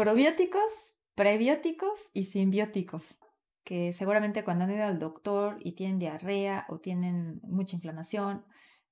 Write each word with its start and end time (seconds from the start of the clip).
probióticos, 0.00 0.94
prebióticos 1.14 2.08
y 2.14 2.24
simbióticos, 2.24 3.18
que 3.64 3.92
seguramente 3.92 4.44
cuando 4.44 4.64
han 4.64 4.70
ido 4.70 4.86
al 4.86 4.98
doctor 4.98 5.58
y 5.60 5.72
tienen 5.72 5.98
diarrea 5.98 6.64
o 6.70 6.78
tienen 6.78 7.38
mucha 7.42 7.76
inflamación, 7.76 8.46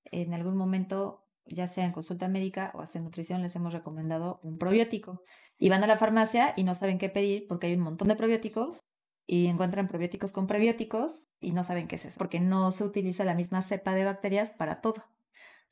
en 0.04 0.34
algún 0.34 0.54
momento, 0.54 1.26
ya 1.46 1.66
sea 1.66 1.86
en 1.86 1.92
consulta 1.92 2.28
médica 2.28 2.72
o 2.74 2.84
en 2.92 3.04
nutrición, 3.04 3.40
les 3.40 3.56
hemos 3.56 3.72
recomendado 3.72 4.38
un 4.42 4.58
probiótico. 4.58 5.22
Y 5.56 5.70
van 5.70 5.82
a 5.82 5.86
la 5.86 5.96
farmacia 5.96 6.52
y 6.58 6.64
no 6.64 6.74
saben 6.74 6.98
qué 6.98 7.08
pedir 7.08 7.46
porque 7.48 7.68
hay 7.68 7.74
un 7.74 7.84
montón 7.84 8.08
de 8.08 8.14
probióticos 8.14 8.80
y 9.26 9.46
encuentran 9.46 9.88
probióticos 9.88 10.32
con 10.32 10.46
prebióticos 10.46 11.30
y 11.40 11.52
no 11.52 11.64
saben 11.64 11.88
qué 11.88 11.96
es 11.96 12.04
eso, 12.04 12.18
porque 12.18 12.38
no 12.38 12.70
se 12.70 12.84
utiliza 12.84 13.24
la 13.24 13.34
misma 13.34 13.62
cepa 13.62 13.94
de 13.94 14.04
bacterias 14.04 14.50
para 14.50 14.82
todo. 14.82 15.02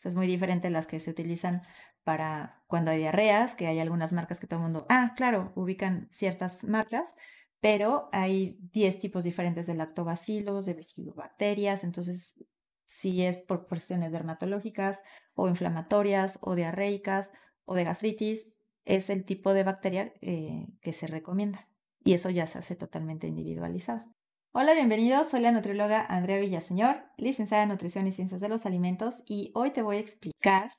O 0.03 0.09
es 0.09 0.15
muy 0.15 0.27
diferente 0.27 0.71
las 0.71 0.87
que 0.87 0.99
se 0.99 1.11
utilizan 1.11 1.61
para 2.07 2.63
cuando 2.69 2.93
hay 2.93 2.99
diarreas, 2.99 3.57
que 3.57 3.67
hay 3.67 3.81
algunas 3.81 4.13
marcas 4.13 4.39
que 4.39 4.47
todo 4.47 4.61
el 4.61 4.67
mundo, 4.67 4.87
ah, 4.89 5.15
claro, 5.17 5.53
ubican 5.57 6.07
ciertas 6.13 6.63
marcas, 6.63 7.17
pero 7.59 8.09
hay 8.13 8.61
10 8.71 9.01
tipos 9.01 9.25
diferentes 9.25 9.67
de 9.67 9.75
lactobacilos, 9.75 10.67
de 10.67 10.87
bacterias, 11.17 11.83
entonces 11.83 12.37
si 12.85 13.25
es 13.25 13.39
por 13.39 13.67
cuestiones 13.67 14.13
dermatológicas 14.13 15.03
o 15.35 15.49
inflamatorias 15.49 16.39
o 16.43 16.55
diarreicas 16.55 17.33
o 17.65 17.75
de 17.75 17.83
gastritis, 17.83 18.53
es 18.85 19.11
el 19.11 19.25
tipo 19.25 19.53
de 19.53 19.65
bacteria 19.65 20.13
eh, 20.21 20.69
que 20.83 20.93
se 20.93 21.09
recomienda. 21.09 21.69
Y 22.05 22.13
eso 22.13 22.31
ya 22.31 22.47
se 22.47 22.59
hace 22.59 22.77
totalmente 22.77 23.27
individualizado. 23.27 24.05
Hola, 24.53 24.75
bienvenidos. 24.75 25.31
Soy 25.31 25.41
la 25.41 25.51
nutrióloga 25.51 26.07
Andrea 26.09 26.39
Villaseñor, 26.39 27.03
licenciada 27.17 27.65
en 27.65 27.71
Nutrición 27.71 28.07
y 28.07 28.13
Ciencias 28.13 28.41
de 28.41 28.49
los 28.49 28.65
Alimentos, 28.65 29.25
y 29.27 29.51
hoy 29.57 29.73
te 29.73 29.83
voy 29.83 29.97
a 29.97 30.01
explicar 30.01 30.71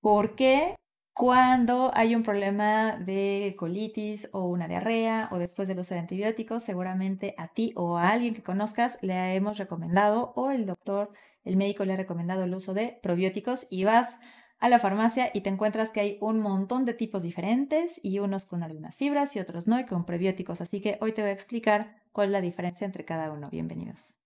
por 0.00 0.34
qué 0.34 0.74
cuando 1.12 1.90
hay 1.94 2.14
un 2.14 2.22
problema 2.22 2.96
de 2.96 3.54
colitis 3.58 4.30
o 4.32 4.46
una 4.46 4.68
diarrea 4.68 5.28
o 5.32 5.38
después 5.38 5.68
del 5.68 5.80
uso 5.80 5.94
de 5.94 6.00
antibióticos, 6.00 6.62
seguramente 6.62 7.34
a 7.36 7.48
ti 7.48 7.72
o 7.76 7.98
a 7.98 8.08
alguien 8.08 8.34
que 8.34 8.42
conozcas 8.42 8.98
le 9.02 9.34
hemos 9.34 9.58
recomendado 9.58 10.32
o 10.36 10.50
el 10.50 10.66
doctor, 10.66 11.10
el 11.44 11.56
médico 11.56 11.84
le 11.84 11.92
ha 11.92 11.96
recomendado 11.96 12.44
el 12.44 12.54
uso 12.54 12.74
de 12.74 12.98
probióticos 13.02 13.66
y 13.70 13.84
vas 13.84 14.16
a 14.60 14.68
la 14.68 14.78
farmacia 14.78 15.30
y 15.34 15.40
te 15.40 15.50
encuentras 15.50 15.90
que 15.90 16.00
hay 16.00 16.18
un 16.20 16.40
montón 16.40 16.84
de 16.84 16.94
tipos 16.94 17.22
diferentes 17.22 17.98
y 18.02 18.18
unos 18.18 18.46
con 18.46 18.62
algunas 18.62 18.96
fibras 18.96 19.34
y 19.36 19.40
otros 19.40 19.66
no 19.66 19.80
y 19.80 19.86
con 19.86 20.04
prebióticos. 20.04 20.60
Así 20.60 20.80
que 20.80 20.98
hoy 21.00 21.12
te 21.12 21.22
voy 21.22 21.30
a 21.30 21.34
explicar 21.34 22.02
cuál 22.12 22.28
es 22.28 22.32
la 22.32 22.40
diferencia 22.40 22.84
entre 22.84 23.04
cada 23.04 23.32
uno. 23.32 23.50
Bienvenidos. 23.50 24.19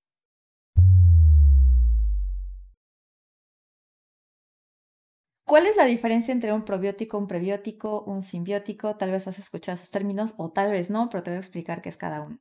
¿Cuál 5.44 5.66
es 5.66 5.76
la 5.76 5.84
diferencia 5.84 6.32
entre 6.32 6.52
un 6.52 6.64
probiótico, 6.64 7.18
un 7.18 7.28
prebiótico, 7.28 8.02
un 8.04 8.22
simbiótico? 8.22 8.96
Tal 8.96 9.10
vez 9.10 9.28
has 9.28 9.38
escuchado 9.38 9.76
esos 9.76 9.90
términos 9.90 10.34
o 10.38 10.50
tal 10.50 10.72
vez 10.72 10.88
no, 10.88 11.10
pero 11.10 11.22
te 11.22 11.30
voy 11.30 11.36
a 11.36 11.40
explicar 11.40 11.82
qué 11.82 11.90
es 11.90 11.98
cada 11.98 12.22
uno. 12.22 12.38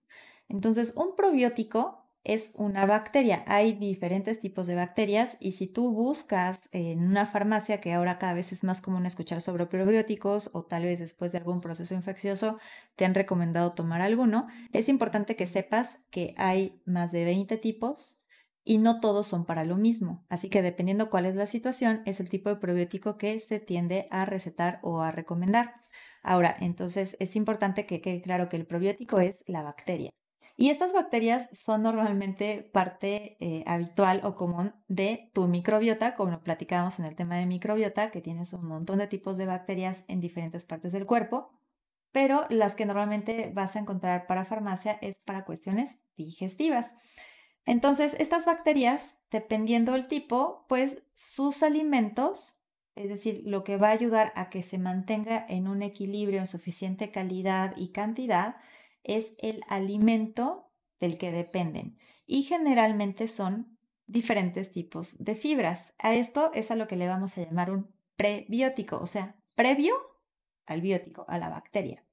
Entonces, 0.48 0.94
un 0.96 1.16
probiótico 1.16 2.04
es 2.24 2.52
una 2.56 2.86
bacteria. 2.86 3.44
Hay 3.48 3.74
diferentes 3.74 4.40
tipos 4.40 4.68
de 4.68 4.76
bacterias 4.76 5.36
y 5.42 5.54
si 5.54 5.68
tú 5.68 5.92
buscas 5.92 6.70
en 6.72 7.04
una 7.04 7.26
farmacia, 7.26 7.82
que 7.82 7.92
ahora 7.92 8.18
cada 8.18 8.34
vez 8.34 8.54
es 8.54 8.64
más 8.64 8.80
común 8.80 9.06
escuchar 9.06 9.42
sobre 9.42 9.66
probióticos 9.66 10.50
o 10.54 10.64
tal 10.64 10.84
vez 10.84 11.00
después 11.00 11.34
de 11.34 11.40
algún 11.40 11.60
proceso 11.60 11.94
infeccioso 11.96 12.58
te 12.96 13.04
han 13.04 13.16
recomendado 13.16 13.74
tomar 13.74 14.02
alguno, 14.02 14.48
es 14.72 14.88
importante 14.88 15.36
que 15.36 15.48
sepas 15.48 16.00
que 16.10 16.34
hay 16.38 16.82
más 16.86 17.12
de 17.12 17.26
20 17.26 17.58
tipos 17.58 18.23
y 18.64 18.78
no 18.78 19.00
todos 19.00 19.28
son 19.28 19.46
para 19.46 19.66
lo 19.66 19.78
mismo. 19.78 20.26
Así 20.30 20.50
que 20.50 20.62
dependiendo 20.62 21.10
cuál 21.10 21.26
es 21.26 21.36
la 21.36 21.48
situación, 21.48 22.02
es 22.06 22.20
el 22.20 22.30
tipo 22.30 22.50
de 22.50 22.56
probiótico 22.56 23.18
que 23.18 23.40
se 23.40 23.60
tiende 23.60 24.08
a 24.12 24.26
recetar 24.26 24.80
o 24.84 25.02
a 25.02 25.12
recomendar. 25.12 25.76
Ahora, 26.22 26.56
entonces 26.60 27.18
es 27.20 27.36
importante 27.36 27.86
que 27.86 28.02
quede 28.02 28.22
claro 28.22 28.50
que 28.50 28.56
el 28.58 28.66
probiótico 28.66 29.20
es 29.20 29.44
la 29.48 29.62
bacteria. 29.62 30.12
Y 30.56 30.70
estas 30.70 30.94
bacterias 30.94 31.50
son 31.52 31.82
normalmente 31.82 32.70
parte 32.74 33.38
eh, 33.40 33.64
habitual 33.66 34.22
o 34.24 34.36
común 34.36 34.74
de 34.88 35.32
tu 35.34 35.48
microbiota, 35.48 36.14
como 36.14 36.32
lo 36.32 36.44
platicábamos 36.44 37.00
en 37.00 37.06
el 37.06 37.16
tema 37.16 37.36
de 37.38 37.48
microbiota, 37.48 38.12
que 38.12 38.22
tienes 38.22 38.54
un 38.54 38.68
montón 38.68 39.00
de 39.00 39.08
tipos 39.08 39.38
de 39.38 39.48
bacterias 39.48 40.06
en 40.08 40.22
diferentes 40.22 40.64
partes 40.64 40.94
del 40.94 41.08
cuerpo, 41.08 41.52
pero 42.12 42.46
las 42.50 42.76
que 42.76 42.86
normalmente 42.86 43.52
vas 43.54 43.76
a 43.76 43.80
encontrar 43.80 44.28
para 44.28 44.46
farmacia 44.46 44.94
es 45.02 45.18
para 45.26 45.44
cuestiones 45.44 45.98
digestivas. 46.16 46.94
Entonces, 47.66 48.16
estas 48.20 48.46
bacterias, 48.46 49.18
dependiendo 49.32 49.94
del 49.94 50.08
tipo, 50.08 50.66
pues 50.68 51.04
sus 51.14 51.64
alimentos, 51.64 52.62
es 52.96 53.10
decir, 53.10 53.42
lo 53.46 53.64
que 53.64 53.78
va 53.78 53.90
a 53.90 53.94
ayudar 53.94 54.34
a 54.36 54.50
que 54.50 54.64
se 54.64 54.78
mantenga 54.78 55.46
en 55.48 55.68
un 55.68 55.82
equilibrio 55.82 56.40
en 56.40 56.48
suficiente 56.48 57.12
calidad 57.12 57.74
y 57.78 57.92
cantidad, 57.92 58.58
es 59.04 59.34
el 59.40 59.64
alimento 59.68 60.72
del 61.00 61.18
que 61.18 61.32
dependen 61.32 61.98
y 62.26 62.44
generalmente 62.44 63.28
son 63.28 63.78
diferentes 64.08 64.72
tipos 64.72 65.18
de 65.24 65.36
fibras. 65.36 65.94
A 65.98 66.14
esto 66.14 66.52
es 66.54 66.72
a 66.72 66.76
lo 66.76 66.88
que 66.88 66.96
le 66.96 67.08
vamos 67.08 67.38
a 67.38 67.44
llamar 67.44 67.72
un 67.72 67.94
prebiótico, 68.16 68.98
o 69.00 69.08
sea, 69.08 69.36
previo 69.56 69.96
al 70.66 70.82
biótico, 70.82 71.26
a 71.28 71.38
la 71.38 71.50
bacteria. 71.50 72.06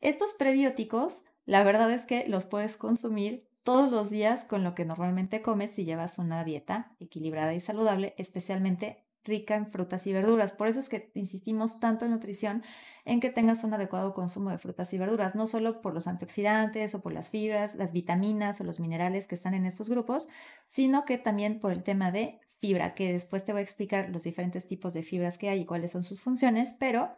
Estos 0.00 0.34
prebióticos, 0.34 1.24
la 1.44 1.64
verdad 1.64 1.90
es 1.92 2.04
que 2.04 2.28
los 2.28 2.44
puedes 2.44 2.76
consumir 2.76 3.45
todos 3.66 3.90
los 3.90 4.10
días 4.10 4.44
con 4.44 4.62
lo 4.62 4.76
que 4.76 4.84
normalmente 4.84 5.42
comes 5.42 5.72
si 5.72 5.84
llevas 5.84 6.20
una 6.20 6.44
dieta 6.44 6.94
equilibrada 7.00 7.52
y 7.52 7.60
saludable, 7.60 8.14
especialmente 8.16 9.04
rica 9.24 9.56
en 9.56 9.66
frutas 9.66 10.06
y 10.06 10.12
verduras. 10.12 10.52
Por 10.52 10.68
eso 10.68 10.78
es 10.78 10.88
que 10.88 11.10
insistimos 11.14 11.80
tanto 11.80 12.04
en 12.04 12.12
nutrición 12.12 12.62
en 13.04 13.18
que 13.18 13.28
tengas 13.28 13.64
un 13.64 13.74
adecuado 13.74 14.14
consumo 14.14 14.50
de 14.50 14.58
frutas 14.58 14.92
y 14.92 14.98
verduras, 14.98 15.34
no 15.34 15.48
solo 15.48 15.82
por 15.82 15.94
los 15.94 16.06
antioxidantes 16.06 16.94
o 16.94 17.02
por 17.02 17.12
las 17.12 17.28
fibras, 17.28 17.74
las 17.74 17.92
vitaminas 17.92 18.60
o 18.60 18.64
los 18.64 18.78
minerales 18.78 19.26
que 19.26 19.34
están 19.34 19.52
en 19.52 19.66
estos 19.66 19.90
grupos, 19.90 20.28
sino 20.64 21.04
que 21.04 21.18
también 21.18 21.58
por 21.58 21.72
el 21.72 21.82
tema 21.82 22.12
de 22.12 22.38
fibra, 22.60 22.94
que 22.94 23.12
después 23.12 23.44
te 23.44 23.50
voy 23.50 23.62
a 23.62 23.64
explicar 23.64 24.10
los 24.10 24.22
diferentes 24.22 24.68
tipos 24.68 24.94
de 24.94 25.02
fibras 25.02 25.38
que 25.38 25.48
hay 25.48 25.62
y 25.62 25.66
cuáles 25.66 25.90
son 25.90 26.04
sus 26.04 26.22
funciones, 26.22 26.76
pero 26.78 27.16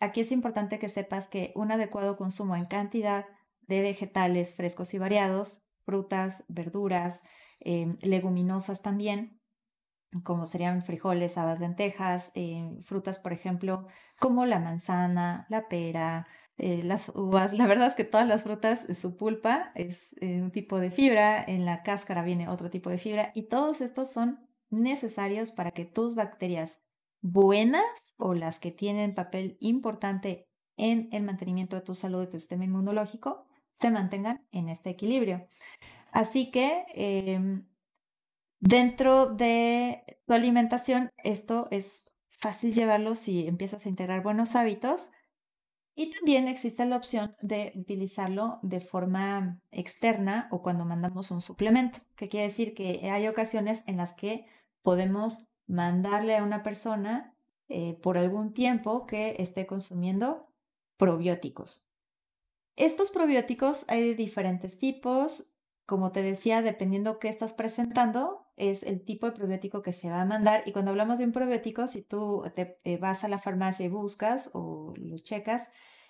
aquí 0.00 0.22
es 0.22 0.32
importante 0.32 0.80
que 0.80 0.88
sepas 0.88 1.28
que 1.28 1.52
un 1.54 1.70
adecuado 1.70 2.16
consumo 2.16 2.56
en 2.56 2.66
cantidad 2.66 3.26
de 3.68 3.80
vegetales 3.80 4.54
frescos 4.54 4.92
y 4.92 4.98
variados, 4.98 5.63
frutas, 5.84 6.44
verduras, 6.48 7.22
em, 7.60 7.96
leguminosas 8.02 8.82
también, 8.82 9.40
como 10.22 10.46
serían 10.46 10.82
frijoles, 10.82 11.38
habas, 11.38 11.60
lentejas, 11.60 12.30
eh, 12.34 12.78
frutas, 12.82 13.18
por 13.18 13.32
ejemplo, 13.32 13.86
como 14.20 14.46
la 14.46 14.60
manzana, 14.60 15.46
la 15.48 15.68
pera, 15.68 16.26
eh, 16.56 16.82
las 16.84 17.08
uvas. 17.08 17.52
La 17.52 17.66
verdad 17.66 17.88
es 17.88 17.94
que 17.94 18.04
todas 18.04 18.28
las 18.28 18.44
frutas, 18.44 18.86
su 18.96 19.16
pulpa 19.16 19.72
es 19.74 20.14
eh, 20.20 20.40
un 20.40 20.52
tipo 20.52 20.78
de 20.78 20.90
fibra, 20.90 21.42
en 21.42 21.64
la 21.64 21.82
cáscara 21.82 22.22
viene 22.22 22.48
otro 22.48 22.70
tipo 22.70 22.90
de 22.90 22.98
fibra 22.98 23.32
y 23.34 23.48
todos 23.48 23.80
estos 23.80 24.12
son 24.12 24.46
necesarios 24.70 25.50
para 25.52 25.72
que 25.72 25.84
tus 25.84 26.14
bacterias 26.14 26.80
buenas 27.20 28.14
o 28.18 28.34
las 28.34 28.60
que 28.60 28.70
tienen 28.70 29.14
papel 29.14 29.56
importante 29.60 30.46
en 30.76 31.08
el 31.12 31.22
mantenimiento 31.22 31.76
de 31.76 31.82
tu 31.82 31.94
salud, 31.94 32.20
de 32.20 32.26
tu 32.26 32.38
sistema 32.38 32.64
inmunológico, 32.64 33.46
se 33.74 33.90
mantengan 33.90 34.46
en 34.52 34.68
este 34.68 34.90
equilibrio. 34.90 35.46
Así 36.12 36.50
que 36.50 36.86
em, 36.94 37.66
Dentro 38.66 39.26
de 39.26 40.02
tu 40.26 40.32
alimentación, 40.32 41.10
esto 41.22 41.68
es 41.70 42.06
fácil 42.30 42.72
llevarlo 42.72 43.14
si 43.14 43.46
empiezas 43.46 43.84
a 43.84 43.90
integrar 43.90 44.22
buenos 44.22 44.56
hábitos. 44.56 45.10
Y 45.94 46.10
también 46.10 46.48
existe 46.48 46.86
la 46.86 46.96
opción 46.96 47.36
de 47.42 47.72
utilizarlo 47.76 48.60
de 48.62 48.80
forma 48.80 49.60
externa 49.70 50.48
o 50.50 50.62
cuando 50.62 50.86
mandamos 50.86 51.30
un 51.30 51.42
suplemento, 51.42 51.98
que 52.16 52.30
quiere 52.30 52.48
decir 52.48 52.72
que 52.72 53.10
hay 53.10 53.28
ocasiones 53.28 53.82
en 53.86 53.98
las 53.98 54.14
que 54.14 54.46
podemos 54.80 55.44
mandarle 55.66 56.34
a 56.34 56.42
una 56.42 56.62
persona 56.62 57.36
eh, 57.68 57.98
por 58.02 58.16
algún 58.16 58.54
tiempo 58.54 59.04
que 59.04 59.36
esté 59.40 59.66
consumiendo 59.66 60.48
probióticos. 60.96 61.84
Estos 62.76 63.10
probióticos 63.10 63.84
hay 63.88 64.08
de 64.08 64.14
diferentes 64.14 64.78
tipos, 64.78 65.54
como 65.86 66.12
te 66.12 66.22
decía, 66.22 66.62
dependiendo 66.62 67.18
qué 67.18 67.28
estás 67.28 67.52
presentando, 67.52 68.46
es 68.56 68.82
el 68.82 69.04
tipo 69.04 69.26
de 69.26 69.32
probiótico 69.32 69.82
que 69.82 69.92
se 69.92 70.10
va 70.10 70.20
a 70.20 70.24
mandar. 70.24 70.62
Y 70.66 70.72
cuando 70.72 70.90
hablamos 70.90 71.18
de 71.18 71.24
un 71.24 71.32
probiótico, 71.32 71.86
si 71.86 72.02
tú 72.02 72.44
te 72.54 72.80
eh, 72.84 72.96
vas 72.98 73.24
a 73.24 73.28
la 73.28 73.38
farmacia 73.38 73.86
y 73.86 73.88
buscas 73.88 74.50
o 74.54 74.94
lo 74.96 75.18
checas 75.18 75.68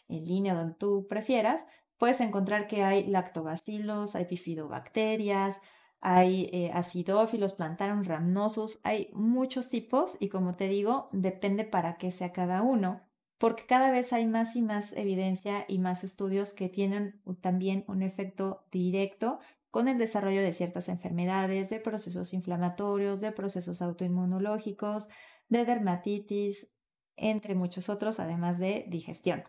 en 0.08 0.24
línea 0.24 0.54
donde 0.54 0.74
tú 0.74 1.06
prefieras, 1.08 1.66
puedes 1.98 2.20
encontrar 2.20 2.66
que 2.66 2.82
hay 2.82 3.06
lactobacilos, 3.06 4.14
hay 4.14 4.26
bifidobacterias, 4.26 5.60
hay 6.00 6.50
eh, 6.52 6.70
acidófilos, 6.74 7.54
plantarum 7.54 8.04
rhamnosus, 8.04 8.78
hay 8.82 9.10
muchos 9.14 9.70
tipos 9.70 10.16
y 10.20 10.28
como 10.28 10.54
te 10.54 10.68
digo, 10.68 11.08
depende 11.12 11.64
para 11.64 11.96
qué 11.96 12.12
sea 12.12 12.32
cada 12.32 12.60
uno, 12.62 13.00
porque 13.38 13.66
cada 13.66 13.90
vez 13.90 14.12
hay 14.12 14.26
más 14.26 14.56
y 14.56 14.62
más 14.62 14.92
evidencia 14.92 15.64
y 15.68 15.78
más 15.78 16.04
estudios 16.04 16.52
que 16.52 16.68
tienen 16.68 17.20
también 17.40 17.84
un 17.88 18.02
efecto 18.02 18.64
directo 18.70 19.38
con 19.70 19.88
el 19.88 19.98
desarrollo 19.98 20.40
de 20.40 20.52
ciertas 20.52 20.88
enfermedades, 20.88 21.68
de 21.68 21.80
procesos 21.80 22.32
inflamatorios, 22.32 23.20
de 23.20 23.32
procesos 23.32 23.82
autoinmunológicos, 23.82 25.08
de 25.48 25.64
dermatitis, 25.64 26.68
entre 27.16 27.54
muchos 27.54 27.88
otros, 27.88 28.20
además 28.20 28.58
de 28.58 28.86
digestión. 28.88 29.42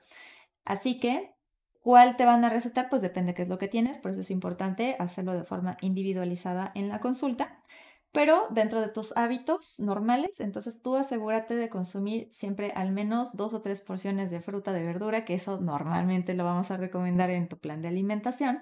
Así 0.63 0.99
que, 0.99 1.35
¿cuál 1.79 2.17
te 2.17 2.25
van 2.25 2.43
a 2.43 2.49
recetar? 2.49 2.89
Pues 2.89 3.03
depende 3.03 3.33
qué 3.35 3.43
es 3.43 3.49
lo 3.49 3.59
que 3.59 3.67
tienes, 3.67 3.99
por 3.99 4.11
eso 4.11 4.21
es 4.21 4.31
importante 4.31 4.95
hacerlo 4.97 5.33
de 5.33 5.43
forma 5.43 5.77
individualizada 5.81 6.71
en 6.73 6.89
la 6.89 6.99
consulta. 6.99 7.61
Pero 8.15 8.47
dentro 8.49 8.79
de 8.79 8.87
tus 8.87 9.11
hábitos 9.17 9.77
normales, 9.81 10.39
entonces 10.39 10.81
tú 10.81 10.95
asegúrate 10.95 11.53
de 11.53 11.67
consumir 11.67 12.29
siempre 12.31 12.71
al 12.73 12.93
menos 12.93 13.35
dos 13.35 13.53
o 13.53 13.59
tres 13.59 13.81
porciones 13.81 14.31
de 14.31 14.39
fruta, 14.39 14.71
de 14.71 14.83
verdura, 14.83 15.25
que 15.25 15.33
eso 15.33 15.59
normalmente 15.59 16.33
lo 16.33 16.45
vamos 16.45 16.71
a 16.71 16.77
recomendar 16.77 17.29
en 17.29 17.49
tu 17.49 17.57
plan 17.59 17.81
de 17.81 17.89
alimentación. 17.89 18.61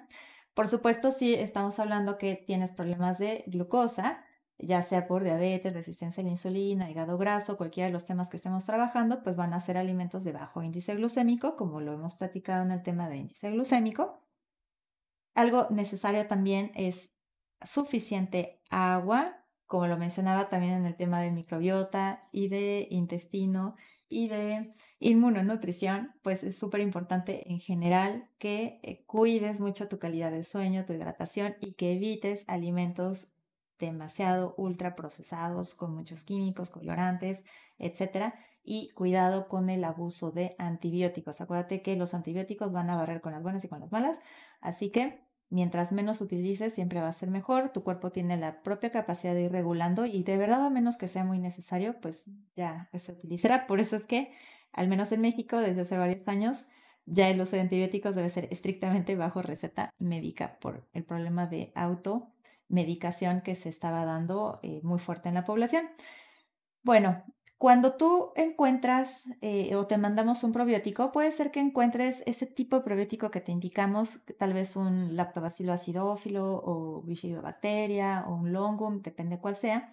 Por 0.56 0.68
supuesto, 0.68 1.12
si 1.12 1.36
estamos 1.36 1.78
hablando 1.78 2.18
que 2.18 2.34
tienes 2.34 2.72
problemas 2.72 3.20
de 3.20 3.44
glucosa, 3.46 4.26
ya 4.58 4.82
sea 4.82 5.06
por 5.06 5.24
diabetes, 5.24 5.72
resistencia 5.72 6.22
a 6.22 6.26
la 6.26 6.32
insulina, 6.32 6.90
hígado 6.90 7.20
graso, 7.20 7.56
cualquiera 7.56 7.86
de 7.86 7.94
los 7.94 8.08
temas 8.08 8.30
que 8.30 8.38
estemos 8.38 8.66
trabajando, 8.66 9.22
pues 9.22 9.36
van 9.36 9.54
a 9.54 9.62
ser 9.62 9.78
alimentos 9.78 10.24
de 10.24 10.32
bajo 10.32 10.64
índice 10.64 10.96
glucémico, 10.96 11.56
como 11.58 11.80
lo 11.80 11.94
hemos 11.94 12.16
platicado 12.16 12.64
en 12.64 12.72
el 12.72 12.82
tema 12.82 13.08
de 13.08 13.18
índice 13.18 13.52
glucémico. 13.52 14.20
Algo 15.36 15.68
necesario 15.70 16.26
también 16.26 16.72
es 16.74 17.14
suficiente 17.62 18.64
agua, 18.72 19.43
como 19.74 19.88
lo 19.88 19.98
mencionaba 19.98 20.50
también 20.50 20.74
en 20.74 20.86
el 20.86 20.96
tema 20.96 21.20
de 21.20 21.32
microbiota 21.32 22.22
y 22.32 22.48
de 22.48 22.88
intestino 22.92 23.76
y 24.08 24.28
de 24.28 24.72
inmunonutrición, 25.00 26.14
pues 26.22 26.44
es 26.44 26.60
súper 26.60 26.82
importante 26.82 27.52
en 27.52 27.60
general 27.60 28.30
que 28.38 28.80
eh, 28.84 29.04
cuides 29.08 29.60
mucho 29.60 29.88
tu 29.88 29.98
calidad 29.98 30.30
de 30.30 30.44
sueño, 30.44 30.86
tu 30.86 30.94
hidratación 30.94 31.56
y 31.60 31.74
que 31.74 31.94
evites 31.94 32.44
alimentos 32.46 33.30
demasiado 33.80 34.54
ultra 34.60 34.94
procesados 34.94 35.74
con 35.74 35.96
muchos 35.96 36.24
químicos, 36.24 36.70
colorantes, 36.70 37.44
etcétera. 37.80 38.36
Y 38.64 38.92
cuidado 38.92 39.48
con 39.48 39.72
el 39.72 39.84
abuso 39.86 40.30
de 40.30 40.56
antibióticos. 40.60 41.42
Acuérdate 41.42 41.82
que 41.82 41.96
los 41.96 42.14
antibióticos 42.14 42.72
van 42.72 42.92
a 42.92 42.96
barrer 42.96 43.22
con 43.22 43.32
las 43.32 43.42
buenas 43.42 43.66
y 43.66 43.70
con 43.70 43.80
las 43.80 43.92
malas. 43.92 44.22
Así 44.62 44.92
que 44.92 45.24
Mientras 45.54 45.92
menos 45.92 46.20
utilices, 46.20 46.74
siempre 46.74 47.00
va 47.00 47.10
a 47.10 47.14
ser 47.14 47.30
mejor. 47.30 47.70
Tu 47.70 47.84
cuerpo 47.84 48.12
tiene 48.12 48.38
la 48.38 48.64
propia 48.64 48.92
capacidad 48.92 49.36
de 49.36 49.44
ir 49.44 49.52
regulando 49.52 50.08
y 50.08 50.24
de 50.24 50.36
verdad, 50.36 50.66
a 50.66 50.72
menos 50.72 50.98
que 50.98 51.08
sea 51.08 51.26
muy 51.26 51.38
necesario, 51.38 52.02
pues 52.02 52.26
ya 52.56 52.90
se 52.92 53.12
utilizará. 53.12 53.68
Por 53.68 53.80
eso 53.80 53.96
es 53.96 54.08
que, 54.08 54.34
al 54.72 54.88
menos 54.88 55.12
en 55.12 55.22
México, 55.22 55.60
desde 55.60 55.82
hace 55.82 55.96
varios 55.96 56.28
años, 56.28 56.66
ya 57.06 57.30
el 57.30 57.40
uso 57.40 57.56
de 57.56 57.62
antibióticos 57.62 58.16
debe 58.16 58.32
ser 58.32 58.48
estrictamente 58.52 59.16
bajo 59.16 59.44
receta 59.44 59.92
médica 60.00 60.58
por 60.60 60.90
el 60.92 61.04
problema 61.04 61.46
de 61.46 61.72
automedicación 61.76 63.42
que 63.42 63.54
se 63.54 63.70
estaba 63.70 64.06
dando 64.06 64.60
eh, 64.64 64.80
muy 64.82 64.98
fuerte 64.98 65.30
en 65.30 65.36
la 65.36 65.44
población. 65.46 65.88
Bueno, 66.82 67.24
cuando 67.64 67.94
tú 67.94 68.34
encuentras 68.36 69.30
eh, 69.40 69.74
o 69.78 69.88
te 69.88 69.98
mandamos 69.98 70.44
un 70.44 70.52
probiótico, 70.52 71.14
puede 71.14 71.32
ser 71.32 71.50
que 71.50 71.62
encuentres 71.62 72.22
ese 72.26 72.46
tipo 72.46 72.76
de 72.76 72.82
probiótico 72.82 73.32
que 73.32 73.40
te 73.40 73.54
indicamos, 73.54 74.20
tal 74.38 74.52
vez 74.52 74.76
un 74.76 75.16
lactobacilo 75.16 75.72
acidófilo 75.72 76.62
o 76.62 77.04
bifidobacteria 77.04 78.26
o 78.28 78.36
un 78.36 78.52
longum, 78.52 79.02
depende 79.02 79.40
cuál 79.40 79.56
sea. 79.56 79.90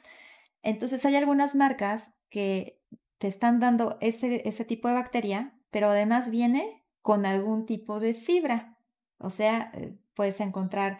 Entonces 0.64 1.06
hay 1.06 1.14
algunas 1.14 1.54
marcas 1.54 2.12
que 2.28 2.82
te 3.18 3.28
están 3.28 3.60
dando 3.60 3.98
ese, 4.00 4.48
ese 4.48 4.64
tipo 4.64 4.88
de 4.88 4.94
bacteria, 4.94 5.56
pero 5.70 5.90
además 5.90 6.28
viene 6.28 6.84
con 7.02 7.24
algún 7.24 7.66
tipo 7.66 8.00
de 8.00 8.14
fibra. 8.14 8.78
O 9.18 9.30
sea, 9.30 9.70
eh, 9.74 9.96
puedes 10.14 10.40
encontrar 10.40 10.98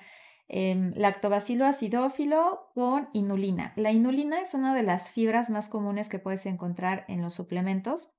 Em, 0.52 0.93
lactobacilo 0.97 1.64
acidófilo 1.64 2.73
con 2.75 3.08
inulina. 3.12 3.73
La 3.76 3.93
inulina 3.93 4.41
es 4.41 4.52
una 4.52 4.75
de 4.75 4.82
las 4.82 5.12
fibras 5.12 5.49
más 5.49 5.69
comunes 5.69 6.08
que 6.08 6.19
puedes 6.19 6.44
encontrar 6.44 7.05
en 7.06 7.23
los 7.23 7.35
suplementos. 7.35 8.17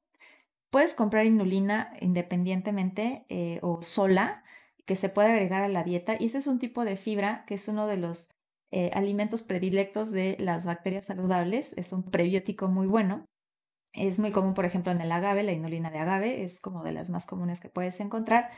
Puedes 0.69 0.93
comprar 0.93 1.25
inulina 1.25 1.91
independientemente 1.99 3.25
eh, 3.27 3.59
o 3.61 3.81
sola, 3.81 4.45
que 4.85 4.95
se 4.95 5.09
puede 5.09 5.29
agregar 5.29 5.61
a 5.61 5.67
la 5.67 5.83
dieta. 5.83 6.15
Y 6.17 6.27
ese 6.27 6.37
es 6.37 6.47
un 6.47 6.57
tipo 6.57 6.85
de 6.85 6.95
fibra 6.95 7.43
que 7.47 7.55
es 7.55 7.67
uno 7.67 7.85
de 7.85 7.97
los 7.97 8.29
eh, 8.71 8.91
alimentos 8.93 9.43
predilectos 9.43 10.09
de 10.11 10.37
las 10.39 10.63
bacterias 10.63 11.07
saludables. 11.07 11.73
Es 11.75 11.91
un 11.91 12.03
prebiótico 12.03 12.69
muy 12.69 12.87
bueno. 12.87 13.25
Es 13.91 14.19
muy 14.19 14.31
común, 14.31 14.53
por 14.53 14.63
ejemplo, 14.63 14.93
en 14.93 15.01
el 15.01 15.11
agave, 15.11 15.43
la 15.43 15.51
inulina 15.51 15.89
de 15.89 15.99
agave 15.99 16.43
es 16.43 16.61
como 16.61 16.81
de 16.81 16.93
las 16.93 17.09
más 17.09 17.25
comunes 17.25 17.59
que 17.59 17.67
puedes 17.67 17.99
encontrar 17.99 18.51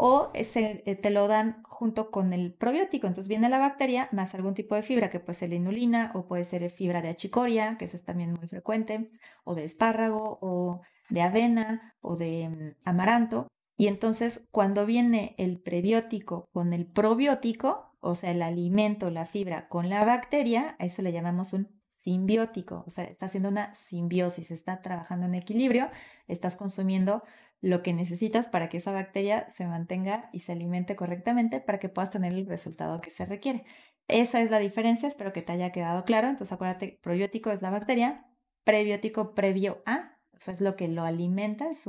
o 0.00 0.30
eh, 0.32 0.96
te 1.02 1.10
lo 1.10 1.26
dan 1.26 1.60
junto 1.64 2.12
con 2.12 2.32
el 2.32 2.54
probiótico. 2.54 3.08
Entonces 3.08 3.26
viene 3.26 3.48
la 3.48 3.58
bacteria 3.58 4.08
más 4.12 4.32
algún 4.32 4.54
tipo 4.54 4.76
de 4.76 4.84
fibra 4.84 5.10
que 5.10 5.18
puede 5.18 5.36
ser 5.36 5.48
la 5.48 5.56
inulina 5.56 6.12
o 6.14 6.28
puede 6.28 6.44
ser 6.44 6.70
fibra 6.70 7.02
de 7.02 7.08
achicoria, 7.08 7.76
que 7.76 7.86
es 7.86 8.04
también 8.04 8.32
muy 8.32 8.46
frecuente, 8.46 9.10
o 9.42 9.56
de 9.56 9.64
espárrago 9.64 10.38
o 10.40 10.82
de 11.08 11.22
avena 11.22 11.96
o 12.00 12.16
de 12.16 12.48
mm, 12.48 12.88
amaranto. 12.88 13.48
Y 13.76 13.88
entonces 13.88 14.46
cuando 14.52 14.86
viene 14.86 15.34
el 15.36 15.60
prebiótico 15.60 16.48
con 16.52 16.72
el 16.72 16.86
probiótico, 16.86 17.96
o 17.98 18.14
sea, 18.14 18.30
el 18.30 18.42
alimento, 18.42 19.10
la 19.10 19.26
fibra 19.26 19.68
con 19.68 19.88
la 19.88 20.04
bacteria, 20.04 20.76
a 20.78 20.86
eso 20.86 21.02
le 21.02 21.10
llamamos 21.10 21.52
un 21.52 21.76
simbiótico, 21.88 22.84
o 22.86 22.90
sea, 22.90 23.04
está 23.04 23.26
haciendo 23.26 23.48
una 23.48 23.74
simbiosis, 23.74 24.52
está 24.52 24.80
trabajando 24.80 25.26
en 25.26 25.34
equilibrio, 25.34 25.90
estás 26.28 26.54
consumiendo 26.54 27.24
lo 27.60 27.82
que 27.82 27.92
necesitas 27.92 28.48
para 28.48 28.68
que 28.68 28.76
esa 28.76 28.92
bacteria 28.92 29.48
se 29.50 29.66
mantenga 29.66 30.30
y 30.32 30.40
se 30.40 30.52
alimente 30.52 30.96
correctamente 30.96 31.60
para 31.60 31.78
que 31.78 31.88
puedas 31.88 32.10
tener 32.10 32.32
el 32.32 32.46
resultado 32.46 33.00
que 33.00 33.10
se 33.10 33.26
requiere. 33.26 33.64
Esa 34.06 34.40
es 34.40 34.50
la 34.50 34.58
diferencia, 34.58 35.08
espero 35.08 35.32
que 35.32 35.42
te 35.42 35.52
haya 35.52 35.72
quedado 35.72 36.04
claro. 36.04 36.28
Entonces 36.28 36.52
acuérdate, 36.52 36.98
probiótico 37.02 37.50
es 37.50 37.60
la 37.60 37.70
bacteria, 37.70 38.26
prebiótico 38.64 39.34
previo 39.34 39.82
a, 39.86 40.18
o 40.32 40.40
sea, 40.40 40.54
es 40.54 40.60
lo 40.60 40.76
que 40.76 40.88
lo 40.88 41.02
alimenta, 41.04 41.70
es 41.70 41.88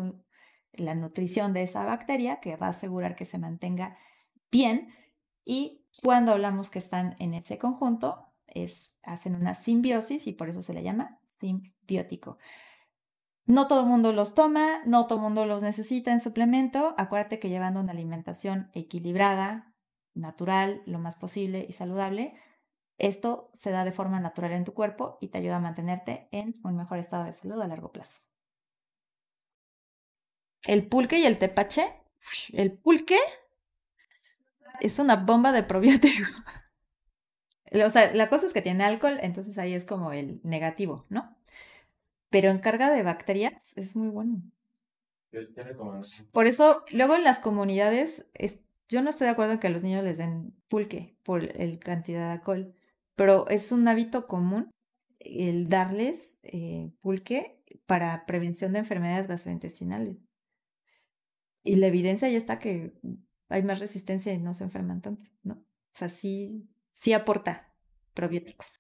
la 0.74 0.95
nutrición 0.95 1.54
de 1.54 1.63
esa 1.63 1.86
bacteria 1.86 2.39
que 2.39 2.57
va 2.57 2.68
a 2.68 2.72
asegurar 2.72 3.15
que 3.15 3.25
se 3.25 3.38
mantenga 3.38 3.98
bien. 4.51 4.89
Y 5.45 5.86
cuando 6.01 6.31
hablamos 6.31 6.69
que 6.69 6.80
están 6.80 7.15
en 7.19 7.33
ese 7.33 7.57
conjunto, 7.57 8.33
es, 8.48 8.95
hacen 9.04 9.36
una 9.36 9.56
simbiosis 9.56 10.27
y 10.27 10.33
por 10.33 10.50
eso 10.50 10.62
se 10.62 10.74
le 10.74 10.83
llama 10.83 11.19
simbiótico. 11.36 12.38
No 13.50 13.68
todo 13.68 13.81
el 13.81 13.88
mundo 13.88 14.13
los 14.13 14.36
toma, 14.36 14.84
no 14.86 15.07
todo 15.07 15.18
el 15.18 15.24
mundo 15.24 15.44
los 15.48 15.63
necesita 15.63 16.12
en 16.12 16.22
suplemento. 16.22 16.94
Acuérdate 17.00 17.40
que 17.40 17.50
llevando 17.50 17.80
una 17.80 17.94
alimentación 17.94 18.69
equilibrada, 18.75 19.74
natural, 20.13 20.84
lo 20.86 21.00
más 21.00 21.16
posible 21.16 21.66
y 21.68 21.72
saludable, 21.72 22.36
esto 23.00 23.50
se 23.56 23.72
da 23.72 23.86
de 23.86 23.92
forma 23.92 24.19
natural 24.19 24.51
en 24.51 24.66
tu 24.66 24.75
cuerpo 24.75 25.18
y 25.19 25.30
te 25.30 25.40
ayuda 25.40 25.56
a 25.56 25.62
mantenerte 25.62 26.30
en 26.31 26.54
un 26.63 26.78
mejor 26.78 27.00
estado 27.00 27.24
de 27.24 27.34
salud 27.34 27.60
a 27.60 27.68
largo 27.68 27.92
plazo. 27.92 28.22
El 30.62 30.88
pulque 30.88 31.18
y 31.18 31.25
el 31.25 31.40
tepache. 31.40 31.92
El 32.54 32.78
pulque 32.78 33.18
es 34.79 35.00
una 35.00 35.15
bomba 35.15 35.51
de 35.51 35.63
probiótico. 35.63 36.29
O 37.86 37.89
sea, 37.91 38.12
la 38.15 38.29
cosa 38.29 38.48
es 38.48 38.53
que 38.53 38.63
tiene 38.63 38.84
alcohol, 38.84 39.20
entonces 39.22 39.60
ahí 39.60 39.75
es 39.75 39.86
como 39.86 40.12
el 40.12 40.41
negativo, 40.44 41.06
¿no? 41.10 41.38
Pero 42.29 42.50
en 42.50 42.59
carga 42.59 42.91
de 42.91 43.03
bacterias 43.03 43.77
es 43.77 43.95
muy 43.95 44.09
bueno. 44.09 44.41
Por 46.31 46.48
eso, 46.48 46.83
luego 46.91 47.15
en 47.15 47.24
las 47.24 47.39
comunidades, 47.39 48.25
yo 48.88 49.01
no 49.01 49.09
estoy 49.09 49.25
de 49.25 49.31
acuerdo 49.31 49.53
en 49.53 49.59
que 49.59 49.67
a 49.67 49.71
los 49.71 49.83
niños 49.83 50.03
les 50.03 50.17
den 50.17 50.55
pulque 50.67 51.15
por 51.24 51.43
el 51.43 51.79
cantidad 51.79 52.27
de 52.27 52.33
alcohol, 52.33 52.74
pero 53.15 53.48
es 53.50 53.71
un 53.71 53.88
hábito 53.88 54.27
común 54.27 54.71
el 55.19 55.69
darles 55.69 56.39
eh, 56.43 56.91
pulque 57.01 57.62
para 57.86 58.25
prevención 58.25 58.74
de 58.74 58.79
enfermedades 58.79 59.27
gastrointestinales. 59.27 60.17
Y 61.63 61.75
la 61.75 61.88
evidencia 61.88 62.29
ya 62.29 62.38
está 62.38 62.57
que 62.57 62.93
hay 63.50 63.63
más 63.63 63.79
resistencia 63.79 64.33
y 64.33 64.39
no 64.39 64.53
se 64.53 64.63
enferman 64.63 65.01
tanto, 65.01 65.25
¿no? 65.43 65.55
O 65.55 65.93
sea, 65.93 66.09
sí, 66.09 66.69
sí 66.93 67.13
aporta 67.13 67.74
probióticos. 68.13 68.77